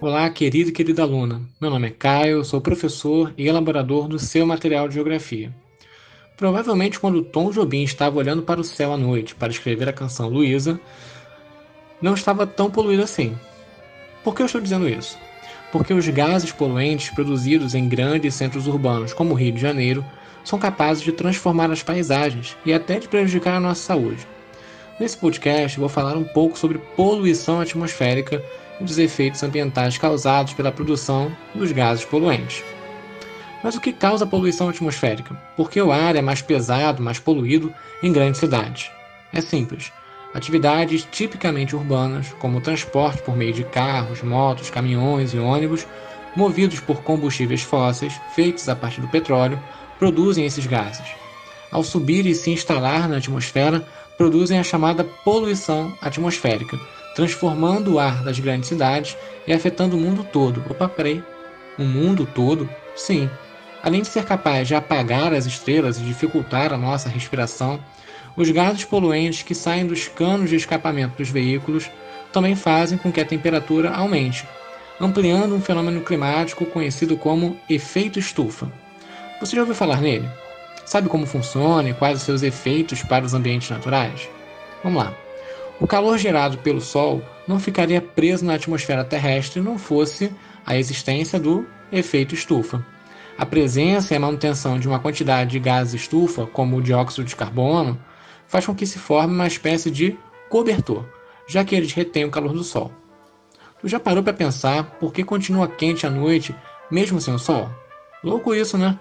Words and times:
Olá, 0.00 0.30
querido 0.30 0.70
e 0.70 0.72
querida 0.72 1.02
aluna. 1.02 1.42
Meu 1.60 1.70
nome 1.70 1.88
é 1.88 1.90
Caio, 1.90 2.44
sou 2.44 2.60
professor 2.60 3.34
e 3.36 3.48
elaborador 3.48 4.06
do 4.06 4.16
seu 4.16 4.46
material 4.46 4.86
de 4.86 4.94
geografia. 4.94 5.52
Provavelmente, 6.36 7.00
quando 7.00 7.24
Tom 7.24 7.50
Jobim 7.50 7.82
estava 7.82 8.16
olhando 8.16 8.40
para 8.44 8.60
o 8.60 8.64
céu 8.64 8.92
à 8.92 8.96
noite 8.96 9.34
para 9.34 9.50
escrever 9.50 9.88
a 9.88 9.92
canção 9.92 10.28
Luísa, 10.28 10.78
não 12.00 12.14
estava 12.14 12.46
tão 12.46 12.70
poluído 12.70 13.02
assim. 13.02 13.36
Por 14.22 14.36
que 14.36 14.42
eu 14.42 14.46
estou 14.46 14.60
dizendo 14.60 14.88
isso? 14.88 15.18
Porque 15.72 15.92
os 15.92 16.08
gases 16.08 16.52
poluentes 16.52 17.10
produzidos 17.10 17.74
em 17.74 17.88
grandes 17.88 18.34
centros 18.34 18.68
urbanos, 18.68 19.12
como 19.12 19.32
o 19.32 19.36
Rio 19.36 19.50
de 19.50 19.60
Janeiro, 19.60 20.04
são 20.44 20.60
capazes 20.60 21.02
de 21.02 21.10
transformar 21.10 21.72
as 21.72 21.82
paisagens 21.82 22.56
e 22.64 22.72
até 22.72 23.00
de 23.00 23.08
prejudicar 23.08 23.56
a 23.56 23.60
nossa 23.60 23.82
saúde. 23.82 24.24
Nesse 25.00 25.16
podcast, 25.16 25.76
vou 25.76 25.88
falar 25.88 26.16
um 26.16 26.24
pouco 26.24 26.56
sobre 26.56 26.78
poluição 26.94 27.60
atmosférica 27.60 28.40
dos 28.80 28.98
efeitos 28.98 29.42
ambientais 29.42 29.98
causados 29.98 30.54
pela 30.54 30.72
produção 30.72 31.30
dos 31.54 31.72
gases 31.72 32.04
poluentes. 32.04 32.62
Mas 33.62 33.74
o 33.74 33.80
que 33.80 33.92
causa 33.92 34.24
a 34.24 34.28
poluição 34.28 34.68
atmosférica? 34.68 35.34
Por 35.56 35.70
que 35.70 35.80
o 35.80 35.90
ar 35.90 36.14
é 36.14 36.22
mais 36.22 36.40
pesado, 36.40 37.02
mais 37.02 37.18
poluído 37.18 37.74
em 38.02 38.12
grandes 38.12 38.40
cidades? 38.40 38.90
É 39.32 39.40
simples. 39.40 39.92
Atividades 40.32 41.06
tipicamente 41.10 41.74
urbanas, 41.74 42.32
como 42.38 42.58
o 42.58 42.60
transporte 42.60 43.22
por 43.22 43.36
meio 43.36 43.52
de 43.52 43.64
carros, 43.64 44.22
motos, 44.22 44.70
caminhões 44.70 45.34
e 45.34 45.38
ônibus, 45.38 45.86
movidos 46.36 46.78
por 46.78 47.02
combustíveis 47.02 47.62
fósseis 47.62 48.12
feitos 48.34 48.68
a 48.68 48.76
partir 48.76 49.00
do 49.00 49.08
petróleo, 49.08 49.58
produzem 49.98 50.44
esses 50.44 50.66
gases. 50.66 51.06
Ao 51.72 51.82
subir 51.82 52.26
e 52.26 52.34
se 52.34 52.50
instalar 52.50 53.08
na 53.08 53.16
atmosfera, 53.16 53.86
produzem 54.16 54.58
a 54.58 54.62
chamada 54.62 55.04
poluição 55.04 55.92
atmosférica, 56.00 56.78
transformando 57.18 57.94
o 57.94 57.98
ar 57.98 58.22
das 58.22 58.38
grandes 58.38 58.68
cidades 58.68 59.16
e 59.44 59.52
afetando 59.52 59.96
o 59.96 60.00
mundo 60.00 60.22
todo. 60.22 60.62
Opa, 60.70 60.88
peraí. 60.88 61.20
O 61.76 61.82
mundo 61.82 62.24
todo? 62.32 62.70
Sim. 62.94 63.28
Além 63.82 64.02
de 64.02 64.06
ser 64.06 64.24
capaz 64.24 64.68
de 64.68 64.76
apagar 64.76 65.34
as 65.34 65.44
estrelas 65.44 65.98
e 65.98 66.04
dificultar 66.04 66.72
a 66.72 66.78
nossa 66.78 67.08
respiração, 67.08 67.80
os 68.36 68.48
gases 68.52 68.84
poluentes 68.84 69.42
que 69.42 69.52
saem 69.52 69.84
dos 69.84 70.06
canos 70.06 70.48
de 70.48 70.54
escapamento 70.54 71.18
dos 71.18 71.28
veículos 71.28 71.90
também 72.32 72.54
fazem 72.54 72.96
com 72.96 73.10
que 73.10 73.20
a 73.20 73.26
temperatura 73.26 73.90
aumente, 73.90 74.46
ampliando 75.00 75.56
um 75.56 75.60
fenômeno 75.60 76.02
climático 76.02 76.66
conhecido 76.66 77.16
como 77.16 77.58
efeito 77.68 78.20
estufa. 78.20 78.70
Você 79.40 79.56
já 79.56 79.62
ouviu 79.62 79.74
falar 79.74 80.00
nele? 80.00 80.28
Sabe 80.84 81.08
como 81.08 81.26
funciona 81.26 81.90
e 81.90 81.94
quais 81.94 82.18
os 82.18 82.22
seus 82.22 82.44
efeitos 82.44 83.02
para 83.02 83.24
os 83.24 83.34
ambientes 83.34 83.68
naturais? 83.70 84.28
Vamos 84.84 85.02
lá. 85.02 85.27
O 85.80 85.86
calor 85.86 86.18
gerado 86.18 86.58
pelo 86.58 86.80
Sol 86.80 87.22
não 87.46 87.60
ficaria 87.60 88.00
preso 88.00 88.44
na 88.44 88.54
atmosfera 88.54 89.04
terrestre 89.04 89.60
não 89.60 89.78
fosse 89.78 90.32
a 90.66 90.76
existência 90.76 91.38
do 91.38 91.66
efeito 91.92 92.34
estufa. 92.34 92.84
A 93.38 93.46
presença 93.46 94.12
e 94.12 94.16
a 94.16 94.20
manutenção 94.20 94.80
de 94.80 94.88
uma 94.88 94.98
quantidade 94.98 95.52
de 95.52 95.60
gases 95.60 95.94
estufa, 95.94 96.46
como 96.46 96.76
o 96.76 96.82
dióxido 96.82 97.24
de 97.24 97.36
carbono, 97.36 97.96
faz 98.48 98.66
com 98.66 98.74
que 98.74 98.84
se 98.84 98.98
forme 98.98 99.32
uma 99.32 99.46
espécie 99.46 99.90
de 99.90 100.18
cobertor, 100.50 101.04
já 101.46 101.64
que 101.64 101.76
eles 101.76 101.92
retêm 101.92 102.24
o 102.24 102.30
calor 102.30 102.52
do 102.52 102.64
Sol. 102.64 102.90
Tu 103.80 103.86
já 103.86 104.00
parou 104.00 104.24
para 104.24 104.32
pensar 104.32 104.98
por 104.98 105.12
que 105.12 105.22
continua 105.22 105.68
quente 105.68 106.04
à 106.04 106.10
noite, 106.10 106.52
mesmo 106.90 107.20
sem 107.20 107.32
o 107.32 107.38
Sol? 107.38 107.70
Louco 108.24 108.52
isso, 108.52 108.76
né? 108.76 108.98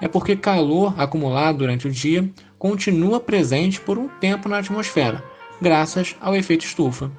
É 0.00 0.06
porque 0.06 0.36
calor 0.36 0.94
acumulado 0.96 1.58
durante 1.58 1.88
o 1.88 1.90
dia 1.90 2.30
continua 2.56 3.18
presente 3.18 3.80
por 3.80 3.98
um 3.98 4.06
tempo 4.06 4.48
na 4.48 4.58
atmosfera, 4.58 5.24
graças 5.62 6.16
ao 6.20 6.36
efeito 6.36 6.66
estufa. 6.66 7.10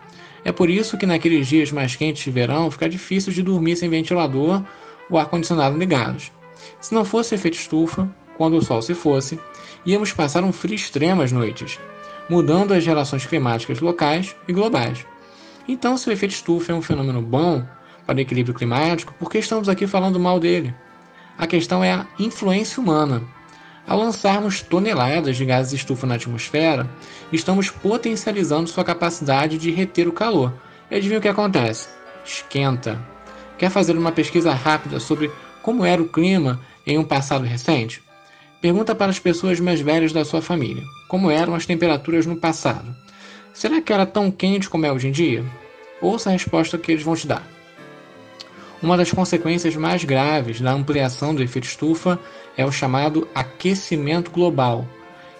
É 0.46 0.52
por 0.52 0.70
isso 0.70 0.98
que 0.98 1.06
naqueles 1.06 1.48
dias 1.48 1.72
mais 1.72 1.96
quentes 1.96 2.24
de 2.24 2.30
verão 2.30 2.70
fica 2.70 2.90
difícil 2.90 3.31
de 3.31 3.42
dormir 3.42 3.78
sem 3.78 3.90
ventilador 3.90 4.62
ou 5.09 5.18
ar-condicionado 5.18 5.78
ligados. 5.78 6.31
Se 6.80 6.94
não 6.94 7.06
fosse 7.06 7.34
efeito 7.34 7.56
estufa, 7.56 8.14
quando 8.38 8.58
o 8.58 8.62
sol 8.62 8.81
se 8.81 8.94
fosse, 8.94 9.40
íamos 9.86 10.12
passar 10.12 10.44
um 10.44 10.52
frio 10.52 10.76
extremo 10.76 11.22
às 11.22 11.31
noites, 11.31 11.80
mudando 12.30 12.74
as 12.74 12.86
relações 12.86 13.26
climáticas 13.26 13.80
locais 13.80 14.36
e 14.48 14.54
globais. 14.54 15.06
Então, 15.68 15.98
se 15.98 16.10
o 16.10 16.12
efeito 16.12 16.34
estufa 16.34 16.74
é 16.74 16.75
um 16.75 16.81
fenômeno 16.81 17.22
bom 17.22 17.66
para 18.06 18.18
o 18.18 18.20
equilíbrio 18.20 18.54
climático, 18.54 19.14
por 19.18 19.31
que 19.31 19.38
estamos 19.38 19.70
aqui 19.70 19.88
falando 19.88 20.20
mal 20.20 20.40
dele? 20.40 20.74
A 21.38 21.48
questão 21.48 21.84
é 21.84 21.94
a 21.94 22.06
influência 22.20 22.81
humana. 22.81 23.24
Ao 23.88 24.00
lançarmos 24.00 24.62
toneladas 24.62 25.38
de 25.38 25.46
gases 25.46 25.74
estufa 25.74 26.08
na 26.08 26.16
atmosfera, 26.16 26.90
estamos 27.32 27.70
potencializando 27.70 28.70
sua 28.70 28.84
capacidade 28.84 29.58
de 29.58 29.72
reter 29.72 30.08
o 30.08 30.14
calor. 30.14 30.54
E 30.90 30.96
adivinha 30.96 31.20
o 31.20 31.22
que 31.22 31.28
acontece? 31.28 31.88
Esquenta. 32.26 33.00
Quer 33.58 33.70
fazer 33.70 33.98
uma 33.98 34.12
pesquisa 34.12 34.54
rápida 34.54 35.00
sobre 35.00 35.32
como 35.62 35.86
era 35.86 36.02
o 36.02 36.10
clima 36.10 36.60
em 36.86 36.98
um 36.98 37.04
passado 37.04 37.46
recente? 37.46 38.02
Pergunta 38.62 38.96
para 38.96 39.12
as 39.12 39.20
pessoas 39.20 39.60
mais 39.60 39.82
velhas 39.82 40.14
da 40.14 40.24
sua 40.24 40.42
família 40.42 40.84
como 41.14 41.30
eram 41.30 41.54
as 41.54 41.68
temperaturas 41.68 42.26
no 42.26 42.36
passado. 42.36 42.96
Será 43.54 43.80
que 43.80 43.94
era 43.94 44.04
tão 44.04 44.32
quente 44.32 44.68
como 44.68 44.88
é 44.88 44.92
hoje 44.92 45.10
em 45.10 45.12
dia? 45.12 45.46
Ouça 46.02 46.32
a 46.32 46.34
resposta 46.34 46.76
que 46.76 46.92
eles 46.92 47.04
vão 47.04 47.16
te 47.16 47.28
dar. 47.28 47.48
Uma 48.84 48.98
das 48.98 49.14
consequências 49.14 49.78
mais 49.78 50.04
graves 50.04 50.60
da 50.60 50.74
ampliação 50.74 51.34
do 51.34 51.42
efeito 51.42 51.64
estufa 51.64 52.20
é 52.58 52.66
o 52.66 52.72
chamado 52.72 53.26
aquecimento 53.34 54.30
global. 54.30 54.86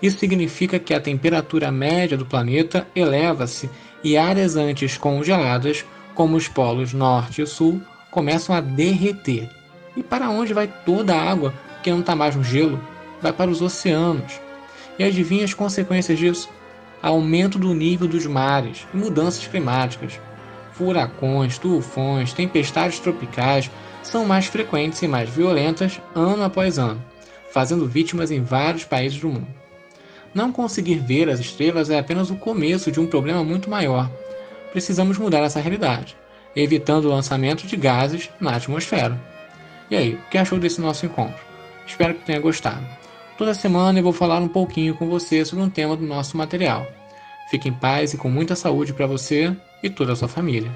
Isso 0.02 0.18
significa 0.18 0.80
que 0.80 0.94
a 0.94 1.00
temperatura 1.02 1.70
média 1.70 2.18
do 2.18 2.26
planeta 2.26 2.88
eleva-se 2.96 3.70
e 4.02 4.16
áreas 4.16 4.56
antes 4.56 4.98
congeladas, 4.98 5.84
como 6.16 6.38
os 6.38 6.48
polos 6.48 6.94
norte 6.94 7.42
e 7.42 7.46
sul, 7.46 7.82
começam 8.09 8.56
a 8.56 8.62
derreter. 8.62 9.50
E 9.98 10.02
para 10.02 10.30
onde 10.30 10.53
vai 10.53 10.74
toda 10.86 11.14
a 11.14 11.30
água 11.30 11.53
que 11.84 11.92
não 11.92 12.00
está 12.00 12.16
mais 12.16 12.38
no 12.38 12.46
gelo? 12.46 12.80
Vai 13.22 13.34
para 13.34 13.52
os 13.52 13.62
oceanos. 13.62 14.40
E 14.98 15.03
adivinha 15.03 15.44
as 15.44 15.53
consequências 15.53 16.18
disso? 16.18 16.50
Aumento 17.02 17.59
do 17.59 17.74
nível 17.74 18.08
dos 18.08 18.26
mares 18.26 18.88
e 18.94 18.98
mudanças 18.98 19.46
climáticas 19.46 20.18
furacões, 20.73 21.57
tufões, 21.57 22.34
tempestades 22.34 23.00
tropicais 23.00 23.69
são 24.01 24.25
mais 24.25 24.47
frequentes 24.47 25.01
e 25.01 25.07
mais 25.07 25.29
violentas 25.29 26.01
ano 26.13 26.44
após 26.44 26.78
ano, 26.78 27.03
fazendo 27.51 27.88
vítimas 27.88 28.31
em 28.31 28.44
vários 28.44 28.84
países 28.84 29.19
do 29.19 29.29
mundo. 29.29 29.47
Não 30.34 30.51
conseguir 30.51 30.95
ver 30.95 31.29
as 31.29 31.39
estrelas 31.39 31.89
é 31.89 32.00
apenas 32.00 32.29
o 32.29 32.35
começo 32.35 32.91
de 32.91 33.00
um 33.00 33.06
problema 33.06 33.44
muito 33.44 33.69
maior. 33.69 34.09
Precisamos 34.72 35.17
mudar 35.17 35.44
essa 35.44 35.59
realidade, 35.59 36.17
evitando 36.56 37.05
o 37.05 37.09
lançamento 37.09 37.67
de 37.67 37.78
gases 37.78 38.29
na 38.40 38.55
atmosfera. 38.55 39.19
E 39.91 39.95
aí, 39.95 40.16
o 40.16 40.29
que 40.31 40.38
achou 40.38 40.59
desse 40.59 40.81
nosso 40.81 41.05
encontro? 41.05 41.40
Espero 41.85 42.16
que 42.16 42.25
tenha 42.25 42.40
gostado. 42.40 42.84
Toda 43.38 43.53
semana 43.53 44.00
eu 44.00 44.03
vou 44.03 44.13
falar 44.13 44.40
um 44.40 44.47
pouquinho 44.47 44.95
com 44.95 45.07
você 45.07 45.45
sobre 45.45 45.63
um 45.63 45.69
tema 45.69 45.95
do 45.95 46.05
nosso 46.05 46.35
material. 46.35 46.88
Fique 47.48 47.70
em 47.70 47.74
paz 47.74 48.14
e 48.14 48.18
com 48.18 48.30
muita 48.30 48.56
saúde 48.56 48.94
para 48.94 49.08
você 49.08 49.56
e 49.81 49.90
toda 49.90 50.14
a 50.14 50.16
sua 50.16 50.28
família. 50.28 50.72